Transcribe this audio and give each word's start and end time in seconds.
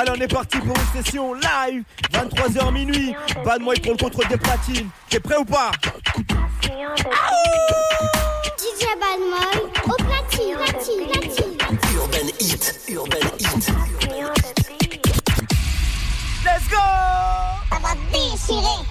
Allez, 0.00 0.12
on 0.16 0.20
est 0.22 0.28
parti 0.28 0.56
pour 0.60 0.74
une 0.74 1.02
session 1.02 1.34
live, 1.34 1.84
23h 2.10 2.72
minuit. 2.72 3.14
Bad 3.44 3.60
Moi 3.60 3.74
pour 3.82 3.92
le 3.92 3.98
contrôle 3.98 4.28
des 4.28 4.38
platines. 4.38 4.88
T'es 5.10 5.20
prêt 5.20 5.36
ou 5.36 5.44
pas? 5.44 5.72
DJ 8.56 8.86
Badmoy, 8.98 9.70
au 9.84 9.96
platine, 10.02 10.56
platine, 10.56 11.06
platine. 11.06 11.58
Urban 11.94 12.28
Hit, 12.38 12.80
Urban 12.88 13.28
Hit. 13.38 13.68
Let's 16.46 16.66
go! 16.70 16.78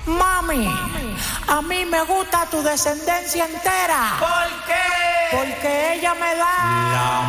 Mami, 0.06 0.70
a 1.48 1.62
mí 1.64 1.86
me 1.86 2.04
gusta 2.06 2.46
tu 2.52 2.62
descendencia 2.62 3.46
entera. 3.46 4.18
¿Por 4.20 4.50
qué? 4.68 5.36
Porque 5.36 5.94
ella 5.96 6.14
me 6.14 6.36
da. 6.36 6.56
La 6.92 7.29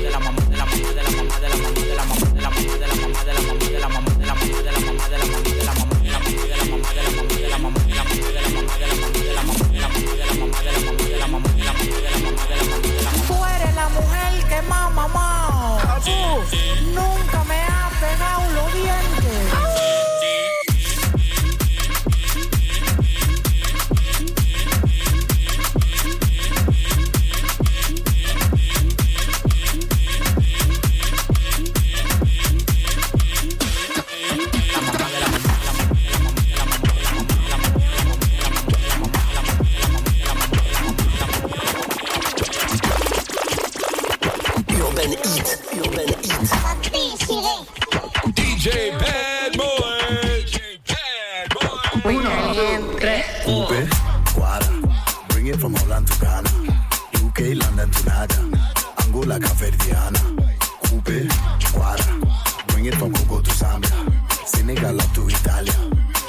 Nigeria 62.91 62.97
from 62.99 63.13
Congo 63.13 63.41
to 63.41 63.51
Zambia, 63.51 64.47
Senegal 64.47 64.99
up 64.99 65.13
to 65.13 65.27
Italia, 65.27 65.73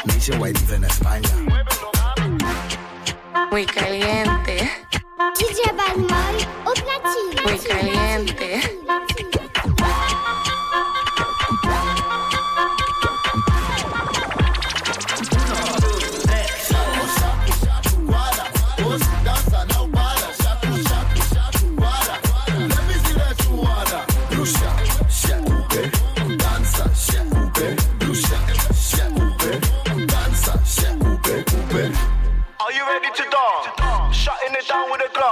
nationwide 0.06 0.56
even 0.62 0.82
España. 0.84 1.30
Muy 3.50 3.66
caliente. 3.66 4.70
DJ 5.38 5.70
au 6.64 6.72
platine. 6.72 7.42
Muy 7.44 7.58
caliente. 7.58 8.54
Eh? 8.56 8.82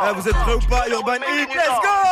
Vous 0.02 0.28
êtes 0.28 0.34
prêts 0.34 0.54
ou 0.54 0.60
pas, 0.60 0.88
Urban 0.88 1.14
Heat 1.14 1.48
Let's 1.54 1.68
go! 1.82 2.10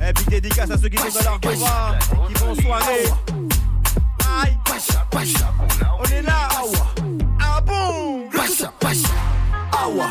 Eh, 0.00 0.12
big 0.12 0.28
dédicace 0.28 0.70
à 0.70 0.78
ceux 0.78 0.88
qui 0.88 0.96
sont 0.96 1.18
dans 1.18 1.30
leur 1.30 1.40
qui 1.40 2.34
vont 2.34 2.54
soigner. 2.54 3.04
Aïe. 4.42 4.56
On 5.98 6.04
est 6.04 6.22
là. 6.22 6.48
Ah 7.40 7.60
bon 7.60 8.28
Pasha, 8.30 8.72
pasha 8.78 9.08
Awa, 9.72 10.08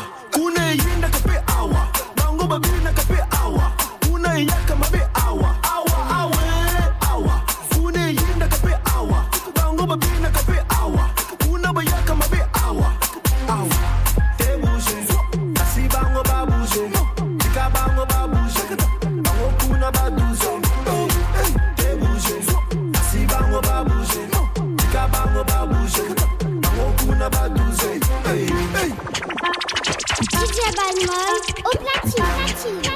Au 30.80 31.76
platine. 31.78 32.24
platine. 32.36 32.87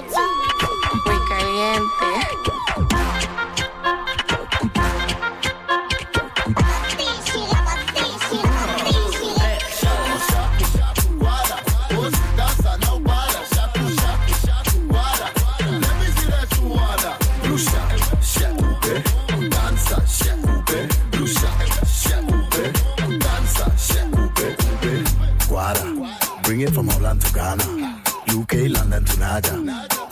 Bring 26.43 26.61
it 26.61 26.71
from 26.75 26.89
Holland 26.89 27.21
to 27.23 27.33
Ghana, 27.33 28.03
UK, 28.29 28.69
London 28.69 29.05
to 29.05 29.17
Naja, 29.17 29.55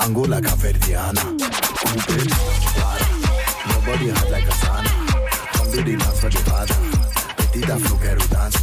Angola, 0.01 0.41
Caverdiana. 0.41 1.25
Cooper, 1.81 2.25
nobody 3.69 4.09
hot 4.11 4.31
like 4.31 4.45
a 4.45 4.53
son. 4.53 4.85
Come 5.53 5.71
to 5.73 5.83
the 5.83 5.97
dance 5.97 6.21
for 6.21 6.31
the 6.31 6.39
father. 6.39 7.01
petita 7.53 7.77
flukero 7.79 8.21
danza. 8.29 8.59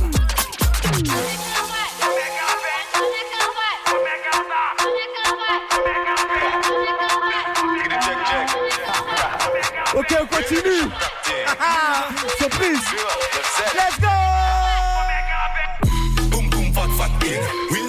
Ok, 9.95 10.15
on 10.15 10.27
continue. 10.27 10.91
Surprise. 12.37 12.79
Let's 13.75 13.99
go. 13.99 14.46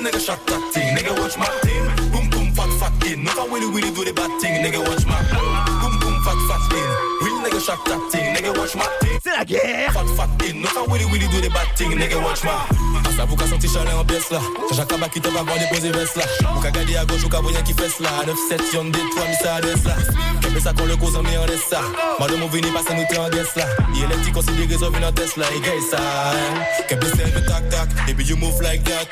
nigga 0.09 0.21
shot 0.21 0.47
that 0.47 0.63
thing. 0.73 0.97
Nigga 0.97 1.13
watch 1.21 1.37
my. 1.37 1.47
Boom 2.13 2.31
boom 2.31 2.53
fat 2.53 2.71
fat 2.81 3.07
in. 3.07 3.25
Not 3.25 3.39
a 3.39 3.45
willy 3.51 3.91
do 3.93 4.05
the 4.05 4.13
bad 4.13 4.31
thing. 4.41 4.63
Nigga 4.65 4.81
watch 4.81 5.05
my 5.07 5.21
boom 5.81 5.95
boom 6.01 6.17
fat 6.25 6.41
fat 6.49 6.73
in. 6.73 6.89
Real 7.25 7.39
nigga 7.45 7.61
shot 7.61 7.85
that 7.87 8.01
thing. 8.11 8.35
Nigga 8.35 8.57
watch 8.57 8.75
my. 8.75 8.87
C'est 9.23 9.37
la 9.37 9.45
guerre. 9.45 9.93
Fat 9.93 10.09
fat 10.17 10.31
in. 10.49 10.63
Not 10.63 10.77
a 10.77 10.85
willy 10.89 11.29
do 11.29 11.41
the 11.41 11.51
bad 11.51 11.69
thing. 11.77 11.93
Nigga 11.93 12.23
watch 12.23 12.43
my. 12.45 12.53
À 13.05 13.11
sa 13.17 13.27
bouca 13.27 13.47
son 13.47 13.59
t-shirt 13.59 13.87
en 13.89 14.05
pièce 14.05 14.31
là. 14.31 14.41
J'ai 14.71 14.77
Jacques 14.77 15.11
qui 15.13 15.21
te 15.21 15.29
va 15.29 15.43
voir 15.43 15.59
déposer 15.59 15.91
veste 15.91 16.17
là. 16.17 16.25
Ou 16.57 16.61
qu'à 16.61 16.69
à 16.69 17.05
gauche 17.05 17.25
ou 17.25 17.29
qu'à 17.29 17.63
qui 17.63 17.75
fesse 17.75 18.01
là. 18.01 18.11
9-7 18.27 18.75
y'en 18.75 18.85
des 18.85 18.99
trois 19.13 19.27
mis 19.27 19.49
à 19.49 19.61
des 19.61 19.83
là. 19.85 19.97
Kembe 20.41 20.61
sa 20.61 20.73
kon 20.73 20.87
le 20.87 20.97
kouz 20.97 21.17
an 21.17 21.23
mi 21.23 21.37
an 21.37 21.47
desa 21.47 21.81
Madou 22.19 22.49
vini 22.49 22.69
you 28.29 28.37
move 28.37 28.61
like 28.61 28.85
that 28.85 29.09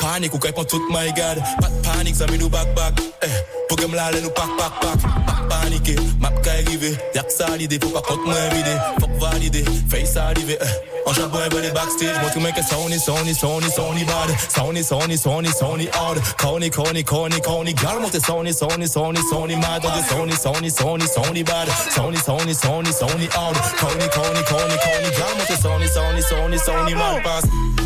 Panic, 0.00 0.32
ou 0.32 0.40
kay 0.40 0.52
pon 0.52 0.64
tout 0.64 0.82
my 0.88 1.12
god 1.12 1.38
Pat 1.60 1.72
panik, 1.84 2.16
sa 2.16 2.26
mi 2.30 2.38
nou 2.40 2.48
bak 2.48 2.72
bak 2.74 2.96
eh, 3.20 3.34
Pou 3.68 3.76
gem 3.76 3.92
lale 3.92 4.22
nou 4.24 4.32
pak 4.32 4.48
pak 4.56 4.78
pak 4.80 4.96
Pak 5.28 5.40
panike, 5.52 5.94
map 6.20 6.36
kay 6.44 6.64
rive 6.68 6.96
Yak 7.14 7.28
salide, 7.28 7.76
pou 7.82 7.92
pa 7.92 8.00
kont 8.08 8.24
mwen 8.24 8.48
vide 8.54 8.74
Fok 9.02 9.12
valide, 9.20 9.60
fey 9.92 10.06
salive 10.08 10.56
eh. 10.56 10.72
An 11.04 11.14
chabon 11.16 11.44
e 11.44 11.48
bade 11.52 11.72
backstage 11.76 12.16
Montre 12.22 12.40
men 12.40 12.52
ke 12.56 12.64
Sony, 12.64 12.96
Sony, 12.96 13.34
Sony, 13.36 13.68
Sony 13.68 14.04
bad 14.08 14.30
Sony, 14.48 14.82
sony, 14.82 15.16
soni, 15.20 15.52
Sony, 15.52 15.86
hard 15.92 16.22
Koni, 16.40 16.70
koni, 16.70 17.02
koni, 17.04 17.40
koni 17.40 17.72
Gal 17.76 18.00
monte 18.00 18.20
Sony, 18.24 18.52
Sony, 18.56 18.88
Sony, 18.88 19.20
Sony 19.28 19.56
mad 19.60 19.84
Monte 19.84 20.02
Sony, 20.08 20.32
Sony, 20.32 20.70
Sony, 20.70 21.06
Sony 21.08 21.44
bad 21.44 21.68
Sony, 21.68 22.16
sony, 22.16 22.54
soni, 22.54 22.92
Sony, 22.92 23.28
hard 23.36 23.56
Koni, 23.80 24.08
koni, 24.16 24.42
koni, 24.48 24.76
koni 24.84 25.08
Gal 25.18 25.34
monte 25.36 25.56
Sony, 25.60 25.88
Sony, 25.88 26.22
Sony, 26.22 26.58
Sony 26.58 26.94
mad 26.94 27.22
Pass 27.24 27.79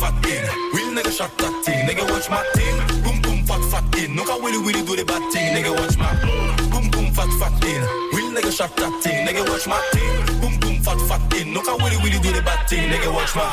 Fat, 0.00 0.14
fat 0.14 0.26
in. 0.26 0.44
Real 0.74 0.90
nigga 0.94 1.12
shot 1.12 1.36
that 1.38 1.64
thing. 1.64 1.86
Nigga 1.86 2.08
watch 2.10 2.28
my 2.30 2.42
thing. 2.54 2.76
Boom, 3.02 3.20
boom, 3.22 3.44
fat, 3.44 3.62
fat 3.70 3.98
in. 3.98 4.14
No, 4.14 4.22
I 4.24 4.38
willy, 4.38 4.58
willy 4.58 4.82
do 4.84 4.96
the 4.96 5.04
bad 5.04 5.22
thing. 5.32 5.54
Nigga 5.54 5.72
watch 5.74 5.96
my. 5.98 6.12
Boom, 6.70 6.90
boom, 6.90 7.12
fat, 7.12 7.28
fat 7.40 7.64
in. 7.64 7.82
Real 8.14 8.30
nigga 8.32 8.52
shot 8.52 8.76
that 8.76 8.92
thing. 9.02 9.26
Nigga 9.26 9.48
watch 9.48 9.66
my 9.66 9.80
thing. 9.92 10.40
Boom, 10.40 10.58
boom, 10.60 10.76
fat, 10.82 11.00
fat 11.08 11.32
in. 11.40 11.52
No, 11.52 11.60
I 11.60 11.74
willy, 11.82 11.96
willy 12.02 12.18
do 12.20 12.32
the 12.32 12.42
bad 12.42 12.68
thing. 12.68 12.90
Nigga 12.90 13.12
watch 13.12 13.34
my. 13.36 13.46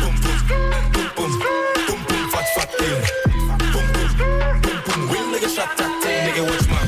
Boom, 0.00 0.14
boom, 0.22 0.38
boom, 0.48 1.10
boom, 1.16 1.32
boom, 1.86 2.00
boom, 2.08 2.24
fat, 2.30 2.46
fat 2.56 2.70
in. 2.80 3.00
Boom, 3.72 3.86
boom, 3.94 4.10
boom, 4.62 4.78
boom. 4.86 5.00
Real 5.10 5.26
nigga 5.32 5.48
shot 5.48 5.70
that 5.76 5.92
thing. 6.02 6.20
Nigga 6.28 6.42
watch 6.46 6.66
my. 6.68 6.82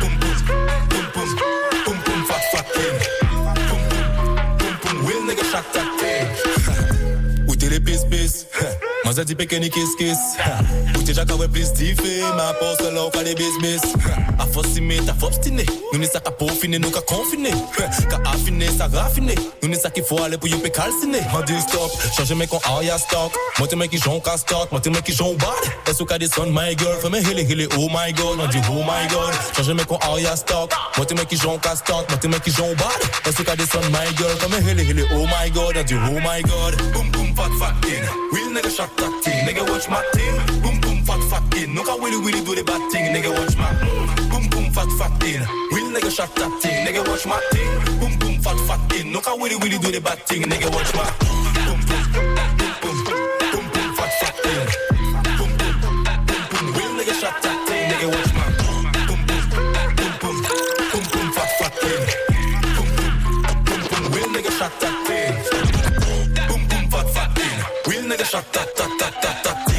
Boom, 0.00 0.14
boom, 0.20 0.36
boom, 0.48 1.04
boom, 1.14 1.30
boom, 1.84 1.98
boom, 2.04 2.20
fat, 2.28 2.44
fat 2.52 2.66
in. 2.82 2.94
Boom, 3.68 3.82
boom, 3.90 4.14
boom, 4.58 4.74
boom. 4.82 4.96
Real 5.06 5.22
nigga 5.28 5.44
shot 5.50 5.66
that 5.72 5.88
thing. 6.00 6.63
de 7.74 7.80
pis-pis 7.80 8.46
Mwen 9.04 9.14
se 9.14 9.24
di 9.24 9.34
peke 9.34 9.58
ni 9.58 9.68
kis-kis 9.70 10.18
jaka 11.14 11.34
we 11.38 11.46
plis 11.48 11.72
di 11.72 11.94
fe 11.94 12.20
Ma 12.36 12.50
apos 12.50 12.78
se 12.78 12.90
la 12.90 13.10
ka 13.10 13.22
de 13.22 13.34
bisbis 13.34 13.82
A 14.38 14.46
fos 14.46 14.66
si 14.74 14.80
me 14.80 14.96
ta 15.06 15.14
fop 15.14 15.32
stine 15.32 15.64
Nou 15.92 15.98
ni 15.98 16.06
sa 16.06 16.20
ka 16.20 16.30
pou 16.30 16.50
fine 16.50 16.78
nou 16.78 16.90
ka 16.90 17.02
konfine 17.08 17.50
Ka 18.10 18.18
afine 18.32 18.68
sa 18.76 18.88
rafine. 18.92 19.34
Nou 19.62 19.70
ni 19.70 19.78
sa 19.78 19.90
ki 19.90 20.02
fo 20.06 20.22
ale 20.24 20.38
pou 20.38 20.50
yo 20.50 20.58
pe 20.62 20.70
kalsine 20.70 21.22
Man 21.32 21.46
di 21.46 21.58
stop, 21.62 21.90
chanje 22.16 22.34
men 22.38 22.48
kon 22.50 22.62
a 22.70 22.82
ya 22.86 22.98
stok 22.98 23.38
Mwen 23.58 23.70
te 23.70 23.78
men 23.78 23.90
ki 23.90 24.00
jon 24.02 24.22
ka 24.24 24.36
stok, 24.40 24.70
mwen 24.72 24.82
te 24.82 24.94
men 24.94 25.02
ki 25.06 25.14
jon 25.18 25.36
bad 25.42 25.90
E 25.90 25.94
sou 25.94 26.06
ka 26.06 26.18
de 26.18 26.30
son 26.30 26.54
my 26.54 26.74
girl 26.78 26.98
Fè 27.02 27.10
men 27.10 27.24
hele 27.26 27.46
hele 27.46 27.68
oh 27.78 27.88
my 27.90 28.10
god. 28.18 28.38
Nan 28.38 28.50
di 28.54 28.62
oh 28.70 28.82
my 28.86 29.02
god. 29.12 29.34
Chanje 29.54 29.74
men 29.74 29.86
kon 29.90 30.02
a 30.02 30.14
ya 30.22 30.34
stok 30.38 30.74
Mwen 30.98 31.10
te 31.10 31.18
men 31.18 31.30
ki 31.30 31.38
jon 31.42 31.60
ka 31.62 31.74
stok, 31.78 32.08
mwen 32.10 32.22
te 32.22 32.30
men 32.32 32.42
ki 32.42 32.54
jon 32.54 32.74
bad 32.82 33.30
E 33.30 33.44
ka 33.44 33.58
de 33.58 33.66
son 33.70 33.86
my 33.94 34.08
girl 34.18 34.34
Fè 34.42 34.50
men 34.50 34.66
hele 34.66 34.86
hele 34.90 35.06
oh 35.12 35.26
my 35.30 35.46
god. 35.54 35.78
Nan 35.78 35.86
di 35.86 36.00
oh 36.00 36.18
my 36.24 36.40
god. 36.48 36.80
Boom 36.92 37.10
boom 37.12 37.23
fat 37.34 37.52
fat 37.58 37.84
in 37.86 38.04
Real 38.32 38.50
nigga 38.50 38.70
shot 38.70 38.96
that 38.96 39.22
thing. 39.22 39.46
Nigga, 39.46 39.68
watch 39.68 39.88
my 39.88 40.02
thing. 40.14 40.62
Boom, 40.62 40.80
boom, 40.80 41.02
fat, 41.04 41.22
fat 41.30 41.54
in. 41.58 41.74
Look 41.74 41.86
how 41.86 41.98
willy, 41.98 42.18
willy 42.18 42.42
do 42.44 42.54
the 42.54 42.64
bad 42.64 42.82
thing. 42.90 43.14
Nigga, 43.14 43.30
watch 43.30 43.56
my. 43.56 43.70
Boom, 44.30 44.48
boom, 44.50 44.70
fat, 44.72 44.90
fat 44.98 45.22
in. 45.24 45.40
Real 45.74 45.90
nigga 45.90 46.10
shot 46.10 46.34
that 46.36 46.52
thing. 46.62 46.86
Nigga, 46.86 47.06
watch 47.06 47.26
my 47.26 47.40
thing. 47.52 48.00
Boom, 48.00 48.18
boom, 48.18 48.40
fat, 48.42 48.58
fat 48.66 48.92
in. 48.98 49.12
Look 49.12 49.26
how 49.26 49.36
willy, 49.36 49.56
willy 49.56 49.78
do 49.78 49.90
the 49.90 50.00
bad 50.00 50.18
thing. 50.26 50.42
Nigga, 50.42 50.70
watch 50.74 50.94
my. 50.94 51.06
Boom, 51.66 51.80
boom, 51.88 52.04
boom, 52.12 52.34
boom, 52.82 53.04
boom, 53.04 53.66
boom, 53.72 53.94
fat, 53.96 54.12
fat 54.20 54.36
in. 54.46 55.03
Shot 68.34 68.52
that, 68.52 68.76
that, 68.76 68.98
that, 68.98 69.22
that, 69.22 69.44
that 69.44 69.73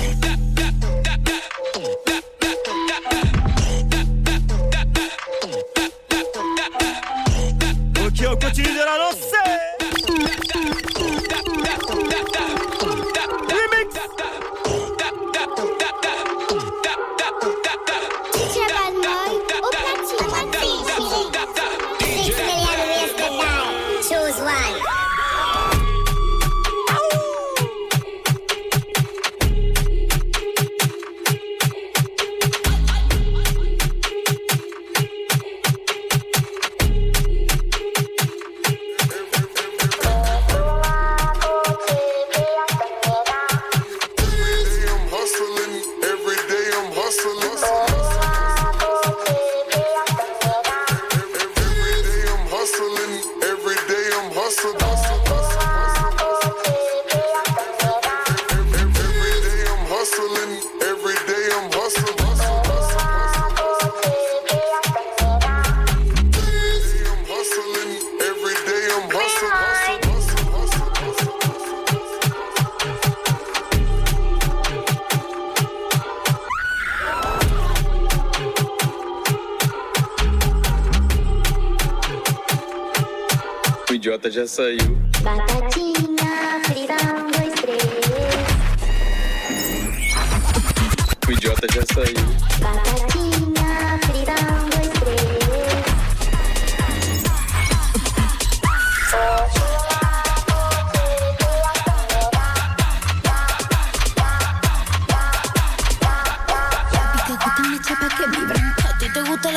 já 84.46 84.48
saiu. 84.48 84.98
Batatinha 85.24 86.62
frita, 86.66 86.94
um, 86.94 87.32
dois, 87.32 87.54
três. 87.62 87.82
O 91.28 91.32
idiota 91.32 91.68
já 91.74 91.82
saiu. 91.94 92.26
Batatinha 92.62 93.35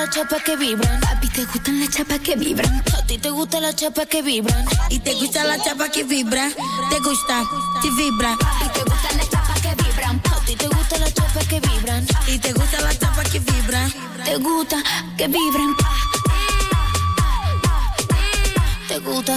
las 0.09 0.17
chapas 0.17 0.43
que 0.43 0.57
vibran. 0.57 1.05
A 1.05 1.21
ti 1.21 1.29
te 1.29 1.45
gustan 1.45 1.81
las 1.81 1.91
chapas 1.91 2.19
que 2.21 2.37
vibran. 2.37 2.83
A 2.97 3.07
ti 3.07 3.19
te 3.19 3.31
gustan 3.31 3.63
las 3.63 3.77
chapas 3.77 4.07
que 4.07 4.23
vibran. 4.23 4.65
Y 4.89 4.99
te 5.01 5.13
gusta 5.15 5.45
la 5.45 5.63
chapa 5.63 5.89
que 5.91 6.05
vibra. 6.05 6.51
Te 6.91 6.99
gusta, 7.01 7.45
si 7.83 7.91
vibra. 7.91 8.37
Y 8.65 8.69
te 8.71 8.81
gustan 8.85 9.19
las 9.19 9.29
chapas 9.29 9.61
que 9.61 9.75
vibran. 9.75 10.23
A 10.25 10.45
ti 10.47 10.57
te 10.57 10.69
gustan 10.69 11.01
las 11.01 11.15
chapas 11.15 11.47
que 11.47 11.61
vibran. 11.61 12.07
Y 12.27 12.39
te 12.39 12.53
gusta 12.53 12.81
la 12.81 12.99
chapa 12.99 13.23
que 13.25 13.39
vibra. 13.41 13.91
Te 14.25 14.37
gusta 14.37 14.83
que 15.19 15.29
vibran. 15.29 15.77
Te 18.89 18.99
gusta 19.01 19.37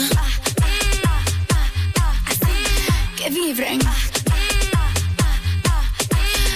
que 3.18 3.30
vibren. 3.30 3.80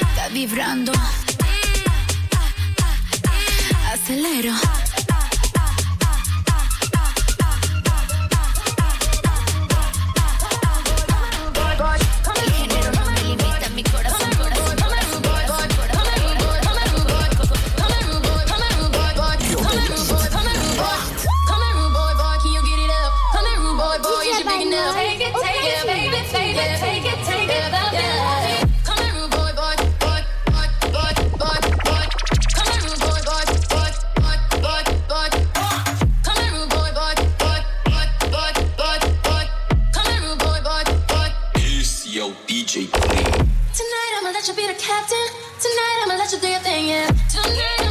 Está 0.09 0.29
vibrando. 0.31 0.93
Acelero. 4.05 4.74
It's 42.47 42.75
yo 42.75 42.83
Tonight 42.85 44.11
I'ma 44.19 44.29
let 44.31 44.47
you 44.47 44.53
be 44.53 44.67
the 44.67 44.73
captain. 44.73 45.27
Tonight 45.59 46.03
I'ma 46.03 46.15
let 46.15 46.31
you 46.31 46.39
do 46.39 46.47
your 46.47 46.59
thing, 46.59 46.87
yeah. 46.87 47.07
Tonight 47.29 47.84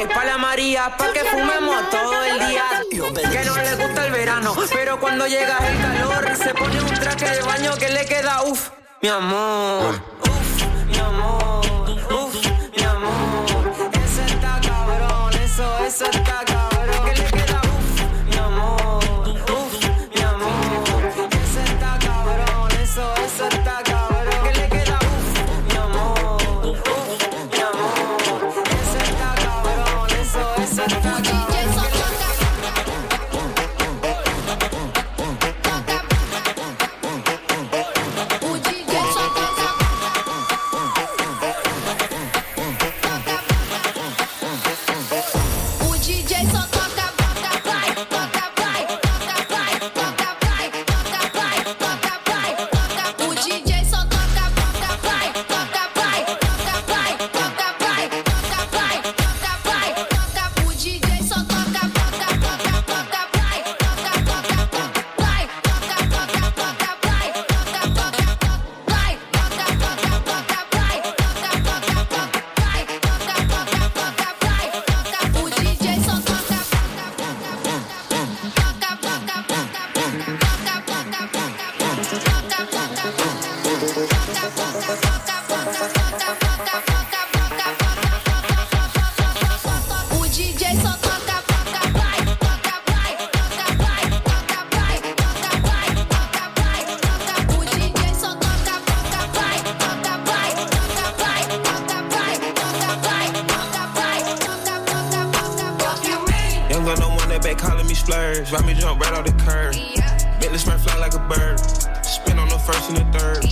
Que 0.00 0.06
pa' 0.06 0.24
la 0.24 0.38
María, 0.38 0.96
pa' 0.96 1.12
que 1.12 1.20
fumemos 1.24 1.90
todo 1.90 2.24
el 2.24 2.38
día. 2.48 2.64
Que 2.88 3.44
no 3.44 3.54
le 3.54 3.74
gusta 3.74 4.06
el 4.06 4.12
verano, 4.12 4.56
pero 4.72 4.98
cuando 4.98 5.26
llega 5.26 5.58
el 5.58 5.78
calor 5.78 6.36
se 6.36 6.54
pone 6.54 6.80
un 6.80 6.94
traje 6.94 7.28
de 7.28 7.42
baño 7.42 7.76
que 7.76 7.90
le 7.90 8.06
queda 8.06 8.42
uff, 8.44 8.70
mi 9.02 9.10
amor. 9.10 10.00
Uf, 10.22 10.86
mi 10.86 10.98
amor. 10.98 11.39
Back 107.54 107.68
calling 107.68 107.86
me 107.86 107.94
splurge. 107.94 108.50
Ride 108.52 108.66
me 108.66 108.74
jump 108.74 109.00
right 109.00 109.12
off 109.12 109.24
the 109.24 109.32
curb. 109.44 109.74
Bentley 110.40 110.58
Smurf 110.58 110.80
fly 110.80 110.96
like 110.98 111.14
a 111.14 111.18
bird. 111.18 111.58
Spin 112.04 112.38
on 112.38 112.48
the 112.48 112.58
first 112.58 112.90
and 112.90 112.98
the 112.98 113.18
third. 113.18 113.44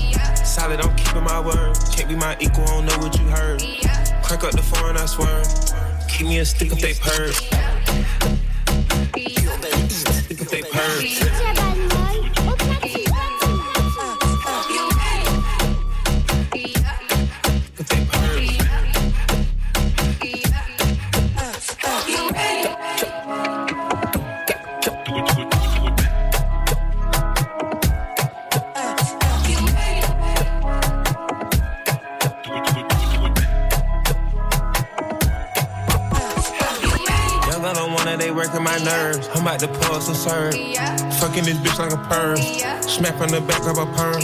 Solid, 0.47 0.81
I'm 0.81 0.95
keeping 0.97 1.25
my 1.25 1.40
word. 1.40 1.76
Can't 1.93 2.09
be 2.09 2.17
my 2.17 2.37
equal, 2.40 2.64
I 2.64 2.67
don't 2.67 2.87
know 2.87 2.99
what 2.99 3.19
you 3.19 3.26
heard. 3.26 3.61
Crack 4.23 4.45
up 4.45 4.52
the 4.52 4.62
phone, 4.62 4.97
I 4.97 5.07
swear. 5.07 5.43
Keep 6.09 6.28
me 6.28 6.38
a 6.38 6.45
stick 6.45 6.73
if 6.73 6.81
they 6.81 6.95
purge. 6.95 7.37
Stick 9.90 10.40
if 10.40 10.50
they 10.50 10.62
purge. 10.62 11.58
Fucking 41.38 41.54
this 41.54 41.71
bitch 41.71 41.78
like 41.78 41.92
a 41.92 41.97
perm. 42.09 42.37
Smack 42.83 43.21
on 43.21 43.28
the 43.28 43.40
back 43.40 43.62
of 43.62 43.78
a 43.78 43.87
perm. 43.95 44.23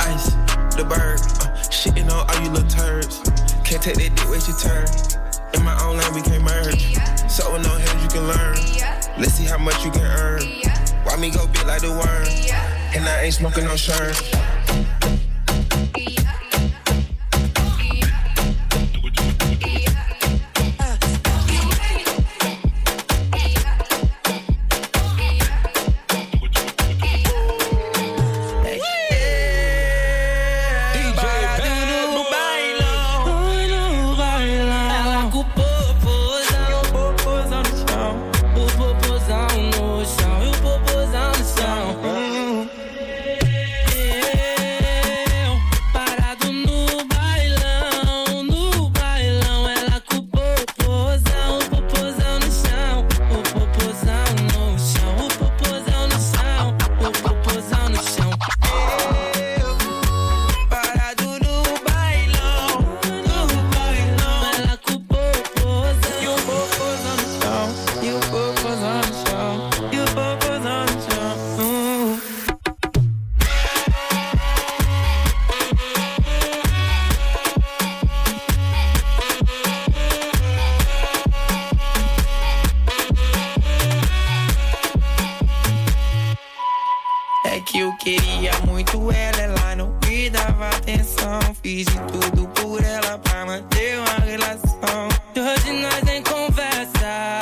Ice, 0.00 0.30
the 0.74 0.82
bird. 0.82 1.20
Uh, 1.38 1.54
shitting 1.70 2.10
on 2.10 2.28
all 2.28 2.42
you 2.42 2.50
little 2.50 2.68
turds. 2.68 3.20
Can't 3.62 3.80
take 3.80 3.94
that 3.94 4.10
dick, 4.16 4.28
wait 4.28 4.42
your 4.48 4.58
turn. 4.58 4.86
In 5.54 5.62
my 5.62 5.78
own 5.84 5.98
lane, 5.98 6.12
we 6.12 6.22
can't 6.22 6.42
merge. 6.42 6.98
So 7.30 7.52
with 7.52 7.62
no 7.62 7.70
hands, 7.70 8.02
you 8.02 8.08
can 8.08 8.26
learn. 8.26 8.56
Let's 9.16 9.34
see 9.34 9.44
how 9.44 9.58
much 9.58 9.84
you 9.84 9.92
can 9.92 10.02
earn. 10.02 10.42
Why 11.04 11.14
me 11.16 11.30
go 11.30 11.46
big 11.46 11.66
like 11.66 11.82
the 11.82 11.90
worm? 11.90 12.26
And 12.96 13.06
I 13.06 13.22
ain't 13.22 13.34
smoking 13.34 13.64
no 13.64 13.76
shirt. 13.76 14.18
Tudo 92.40 92.48
por 92.48 92.82
ela 92.82 93.18
pra 93.18 93.44
manter 93.46 93.98
uma 93.98 94.24
relação. 94.24 95.08
E 95.34 95.40
hoje 95.40 95.72
nós 95.72 96.08
em 96.08 96.22
conversa. 96.22 97.38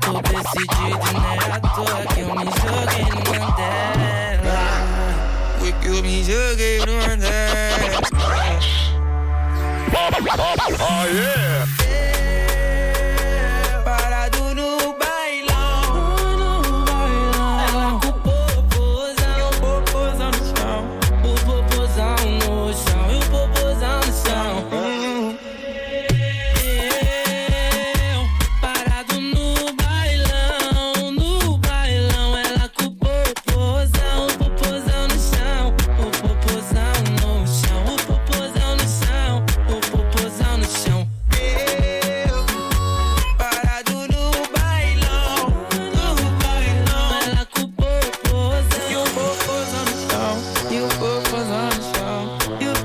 Tô 0.00 0.20
decidido, 0.22 0.98
né? 1.20 1.38
À 1.52 1.60
toa 1.60 2.06
que 2.14 2.20
eu 2.20 2.34
me 2.34 2.44
joguei 2.44 3.04
no 3.10 3.20
Mandela. 3.38 4.58
Foi 5.58 5.72
que 5.72 5.86
eu 5.86 6.02
me 6.02 6.24
joguei 6.24 6.78
no 6.80 6.92
Mandela. 6.94 7.46
Yeah! 11.08 11.85